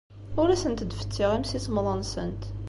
Ur 0.39 0.47
asent-d-fessiɣ 0.49 1.29
imsismeḍ-nsent. 1.33 2.43